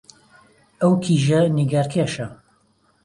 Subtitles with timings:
[0.79, 2.27] ئەو کیژە نیگارکێشە